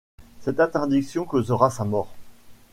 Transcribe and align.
Cette 0.39 0.59
interdiction 0.59 1.25
causera 1.25 1.69
sa 1.69 1.83
mort. 1.83 2.09